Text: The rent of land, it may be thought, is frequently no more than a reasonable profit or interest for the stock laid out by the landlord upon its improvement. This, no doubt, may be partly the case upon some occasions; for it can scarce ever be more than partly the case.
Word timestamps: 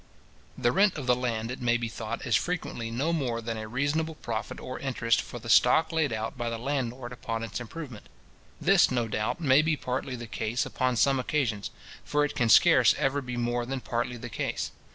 The 0.57 0.71
rent 0.71 0.97
of 0.97 1.07
land, 1.07 1.51
it 1.51 1.61
may 1.61 1.77
be 1.77 1.87
thought, 1.87 2.25
is 2.25 2.35
frequently 2.35 2.89
no 2.89 3.13
more 3.13 3.39
than 3.39 3.55
a 3.55 3.67
reasonable 3.67 4.15
profit 4.15 4.59
or 4.59 4.79
interest 4.79 5.21
for 5.21 5.37
the 5.37 5.47
stock 5.47 5.91
laid 5.91 6.11
out 6.11 6.35
by 6.35 6.49
the 6.49 6.57
landlord 6.57 7.13
upon 7.13 7.43
its 7.43 7.59
improvement. 7.59 8.09
This, 8.59 8.89
no 8.89 9.07
doubt, 9.07 9.39
may 9.39 9.61
be 9.61 9.77
partly 9.77 10.15
the 10.15 10.25
case 10.25 10.65
upon 10.65 10.95
some 10.95 11.19
occasions; 11.19 11.69
for 12.03 12.25
it 12.25 12.33
can 12.35 12.49
scarce 12.49 12.95
ever 12.97 13.21
be 13.21 13.37
more 13.37 13.63
than 13.63 13.79
partly 13.79 14.17
the 14.17 14.27
case. 14.27 14.71